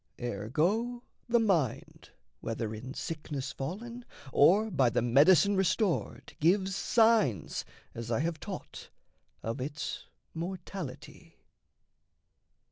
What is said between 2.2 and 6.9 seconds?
whether in sickness fallen, Or by the medicine restored, gives